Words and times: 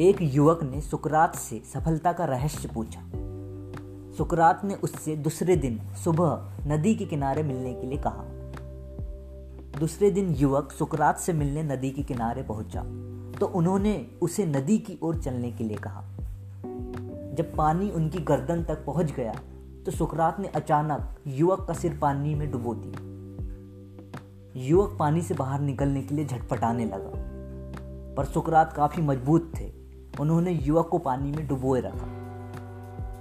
एक 0.00 0.16
युवक 0.24 0.62
ने 0.62 0.80
सुकरात 0.80 1.34
से 1.36 1.60
सफलता 1.72 2.12
का 2.12 2.24
रहस्य 2.24 2.68
पूछा। 2.68 3.00
सुकरात 4.16 4.60
ने 4.64 4.74
उससे 4.74 5.16
दूसरे 5.16 5.56
दिन 5.56 5.78
सुबह 5.94 6.68
नदी 6.68 6.94
के 6.94 7.04
किनारे 7.04 7.42
मिलने 7.42 7.72
के 7.74 7.86
लिए 7.86 7.98
कहा। 7.98 8.22
दूसरे 9.78 10.10
दिन 10.10 10.32
युवक 10.34 10.72
सुकरात 10.72 11.18
से 11.18 11.32
मिलने 11.32 11.62
नदी 11.62 11.90
के 11.90 12.02
किनारे 12.02 12.42
पहुँचा 12.42 12.82
तो 13.40 13.46
उन्होंने 13.46 13.94
उसे 14.22 14.46
नदी 14.46 14.78
की 14.78 14.98
ओर 15.02 15.18
चलने 15.18 15.50
के 15.52 15.64
लिए 15.64 15.76
कहा। 15.76 16.02
जब 17.34 17.54
पानी 17.56 17.90
उनकी 17.90 18.18
गर्दन 18.20 18.62
तक 18.64 18.84
पहुँच 18.86 19.12
गया 19.12 19.34
तो 19.86 19.90
सुकरात 19.90 20.40
ने 20.40 20.48
अचानक 20.48 21.14
युवक 21.26 21.66
का 21.68 21.74
सिर 21.74 21.98
पानी 21.98 22.34
में 22.34 22.50
डुबो 22.50 22.74
दिया। 22.74 24.62
युवक 24.68 24.96
पानी 24.98 25.22
से 25.22 25.34
बाहर 25.34 25.60
निकलने 25.60 26.02
के 26.02 26.14
लिए 26.14 26.24
झटपटाने 26.24 26.84
लगा, 26.84 27.12
पर 28.16 28.24
सुकरात 28.24 28.72
काफ़ी 28.72 29.02
मज़बूत 29.02 29.52
थे। 29.60 29.79
उन्होंने 30.20 30.50
युवक 30.52 30.88
को 30.88 30.98
पानी 30.98 31.30
में 31.32 31.46
डुबोए 31.48 31.80
रखा। 31.80 32.08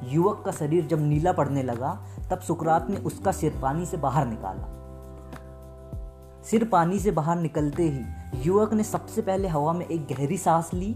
युवक 0.08 0.42
का 0.46 0.52
शरीर 0.52 0.86
जब 0.88 1.02
नीला 1.02 1.32
पड़ने 1.32 1.64
लगा, 1.64 1.92
तब 2.32 2.40
सुकरात 2.40 2.90
ने 2.90 2.98
उसका 2.98 3.32
सिर 3.32 3.60
पानी 3.62 3.86
से 3.86 3.98
बाहर 3.98 4.26
निकाला। 4.28 4.78
सिर 6.44 6.64
पानी 6.64 7.00
से 7.00 7.12
बाहर 7.12 7.38
निकलते 7.38 7.84
ही 7.84 8.44
युवक 8.46 8.74
ने 8.74 8.84
सबसे 8.84 9.22
पहले 9.22 9.48
हवा 9.48 9.74
में 9.74 9.86
एक 9.86 10.08
गहरी 10.08 10.38
सांस 10.38 10.74
ली। 10.74 10.96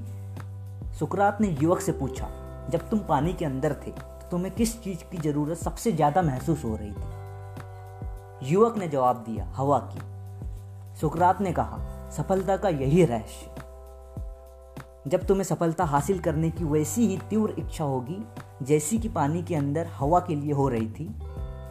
सुकरात 0.99 1.41
ने 1.41 1.47
युवक 1.51 1.79
से 1.79 1.91
पूछा, 1.91 2.29
जब 2.69 2.89
तुम 2.89 2.99
पानी 2.99 3.33
के 3.33 3.45
अंदर 3.45 3.73
थे 3.77 3.91
तो 3.91 4.29
तुम्हें 4.31 4.53
किस 4.55 4.81
चीज़ 4.83 5.03
की 5.11 5.17
ज़रूरत 5.19 5.57
सबसे 5.57 5.91
ज़्यादा 5.91 6.21
महसूस 6.21 6.63
हो 6.65 6.75
रही 6.75 6.91
थी? 6.91 8.51
युवक 8.51 8.77
ने 8.77 8.87
जवाब 8.87 9.23
दिया, 9.27 9.45
हवा 9.55 9.79
की। 9.79 10.99
सुकरात 10.99 11.41
ने 11.41 11.51
कहा, 11.51 11.79
सफलता 12.11 12.57
का 12.57 12.69
यही 12.69 13.05
रहस्य। 13.05 13.52
जब 15.07 15.25
तुम्हें 15.25 15.43
सफलता 15.43 15.83
हासिल 15.83 16.19
करने 16.19 16.49
की 16.51 16.63
वैसी 16.63 17.07
ही 17.07 17.17
तीव्र 17.29 17.55
इच्छा 17.59 17.83
होगी, 17.83 18.17
जैसी 18.65 18.97
कि 18.97 19.09
पानी 19.09 19.43
के 19.43 19.55
अंदर 19.55 19.87
हवा 19.87 20.19
के 20.19 20.35
लिए 20.35 20.51
हो 20.51 20.67
रही 20.69 20.87
थी, 20.87 21.05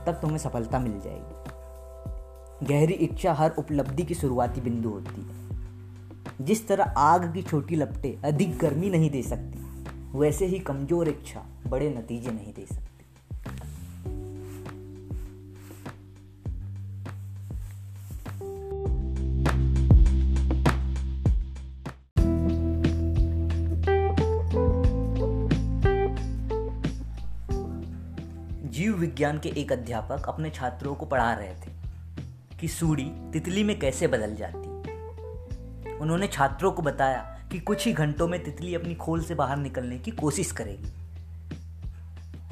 तब 0.07 0.19
तुम्हें 0.23 0.39
सफलता 0.39 0.79
मिल 0.79 1.01
जाएगी। 1.01 2.67
गहरी 2.67 2.93
इच्छा 2.93 3.33
हर 3.33 3.55
उपलब्धि 3.59 4.03
की 4.03 4.15
शुरुआती 4.15 4.61
बिंदु 4.61 4.89
होती 4.89 5.21
है। 5.21 6.45
जिस 6.45 6.69
तरह 6.69 6.85
आग 6.85 7.33
की 7.35 7.43
छोटी 7.43 7.77
लपटे 7.77 8.19
अधिक 8.25 8.59
गर्मी 8.59 8.91
नहीं 8.91 9.11
दे 9.11 9.23
सकती, 9.23 9.59
वैसे 10.19 10.47
ही 10.47 10.59
कमज़ोर 10.59 11.09
इच्छा 11.09 11.47
बड़े 11.67 11.91
नतीजे 11.91 12.31
नहीं 12.31 12.53
दे 12.55 12.67
सकती। 12.67 12.92
जीव 28.73 28.95
विज्ञान 28.97 29.39
के 29.39 29.49
एक 29.49 29.73
अध्यापक 29.73 30.29
अपने 30.29 30.51
छात्रों 30.51 30.95
को 30.95 31.07
पढ़ा 31.07 31.33
रहे 31.33 31.55
थे 31.55 31.71
कि 32.61 32.69
सूड़ी 32.69 33.05
तितली 33.33 33.65
में 33.65 33.79
कैसे 33.79 34.07
बदल 34.07 34.35
जाती। 34.35 34.69
उन्होंने 35.99 36.27
छात्रों 36.27 36.73
को 36.73 36.83
बताया 36.83 37.21
कि 37.53 37.59
कुछ 37.59 37.87
ही 37.87 37.93
घंटों 37.93 38.29
में 38.29 38.45
तितली 38.45 38.75
अपनी 38.75 38.95
खोल 38.95 39.23
से 39.23 39.35
बाहर 39.35 39.57
निकलने 39.57 39.99
की 39.99 40.11
कोशिश 40.11 40.53
करेगी। 40.53 40.93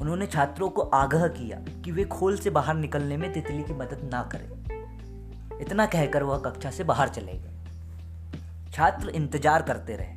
उन्होंने 0.01 0.27
छात्रों 0.27 0.69
को 0.69 0.81
आगाह 0.81 1.27
किया 1.27 1.57
कि 1.81 1.91
वे 1.91 2.05
खोल 2.05 2.37
से 2.37 2.49
बाहर 2.49 2.75
निकलने 2.75 3.17
में 3.17 3.33
तितली 3.33 3.63
की 3.63 3.73
मदद 3.73 4.09
ना 4.13 4.29
करें। 4.35 5.59
इतना 5.61 5.85
कहकर 5.85 6.23
वह 6.23 6.37
कक्षा 6.37 6.71
से 6.71 6.83
बाहर 6.83 7.09
चले 7.09 7.33
गए। 7.33 8.71
छात्र 8.71 9.09
इंतज़ार 9.09 9.61
करते 9.61 9.95
रहे। 9.95 10.15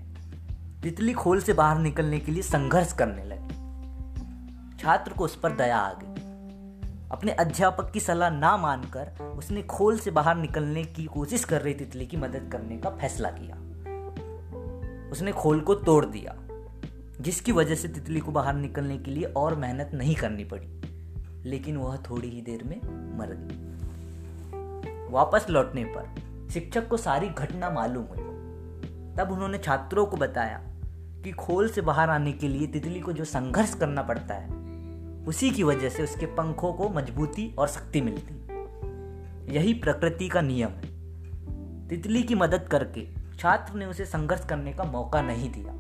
तितली 0.82 1.12
खोल 1.12 1.40
से 1.40 1.52
बाहर 1.52 1.78
निकलने 1.78 2.18
के 2.18 2.32
लिए 2.32 2.42
संघर्ष 2.42 2.92
करने 2.92 3.24
लगे। 3.24 3.63
छात्र 4.84 5.12
को 5.12 5.24
उस 5.24 5.36
पर 5.36 5.52
दया 5.52 5.76
आ 5.76 5.92
गई। 5.92 6.22
अपने 7.10 7.32
अध्यापक 7.32 7.90
की 7.90 8.00
सलाह 8.00 8.30
ना 8.30 8.56
मानकर 8.56 9.22
उसने 9.38 9.62
खोल 9.62 9.98
से 9.98 10.10
बाहर 10.10 10.36
निकलने 10.36 10.82
की 10.84 11.04
कोशिश 11.04 11.44
कर 11.44 11.62
रही 11.62 11.74
तितली 11.74 12.06
की 12.06 12.16
मदद 12.16 12.48
करने 12.52 12.76
का 12.76 12.90
फैसला 12.90 13.28
किया। 13.30 13.56
उसने 15.10 15.32
खोल 15.32 15.60
को 15.60 15.74
तोड़ 15.74 16.04
दिया, 16.06 16.34
जिसकी 17.20 17.52
वजह 17.52 17.74
से 17.74 17.88
तितली 17.88 18.20
को 18.20 18.32
बाहर 18.32 18.54
निकलने 18.54 18.98
के 18.98 19.10
लिए 19.10 19.24
और 19.24 19.54
मेहनत 19.54 19.90
नहीं 19.94 20.14
करनी 20.14 20.44
पड़ी, 20.44 20.66
लेकिन 21.50 21.76
वह 21.76 21.96
थोड़ी 22.10 22.28
ही 22.28 22.40
देर 22.42 22.64
में 22.64 22.76
मर 23.18 23.34
गई। 23.38 23.56
वापस 25.12 25.46
लौटने 25.50 25.84
पर 25.84 26.50
शिक्षक 26.50 26.88
को 26.88 26.96
सारी 26.96 27.28
घटना 27.28 27.70
मालूम 27.70 28.04
हुई। 28.04 28.22
तब 29.16 29.32
उन्होंने 29.32 29.58
छात्रों 29.58 30.06
को 30.06 30.16
बताया 30.16 30.60
कि 31.24 31.32
खोल 31.32 31.68
से 31.68 31.80
बाहर 31.80 32.10
आने 32.10 32.32
के 32.32 32.48
लिए 32.48 32.66
तितली 32.66 33.00
को 33.00 33.12
जो 33.12 33.24
संघर्ष 33.24 33.74
करना 33.74 34.02
पड़ता 34.02 34.34
है 34.34 34.62
उसी 35.26 35.50
की 35.50 35.62
वजह 35.62 35.88
से 35.88 36.02
उसके 36.02 36.26
पंखों 36.26 36.72
को 36.72 36.88
मजबूती 36.88 37.54
और 37.58 37.68
शक्ति 37.68 38.00
मिलती। 38.00 38.44
यही 39.54 39.74
प्रकृति 39.74 40.28
का 40.28 40.40
नियम 40.40 40.68
है। 40.68 40.94
तितली 41.88 42.22
की 42.22 42.34
मदद 42.34 42.68
करके 42.68 43.08
छात्र 43.38 43.74
ने 43.74 43.86
उसे 43.86 44.04
संघर्ष 44.04 44.44
करने 44.44 44.72
का 44.72 44.84
मौका 44.84 45.22
नहीं 45.22 45.50
दिया। 45.50 45.72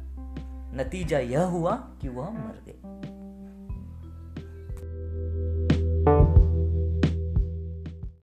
नतीजा 0.76 1.18
यह 1.18 1.42
हुआ 1.42 1.72
कि 1.72 2.08
वह 2.08 2.30
मर 2.30 2.62
गई। 2.68 2.80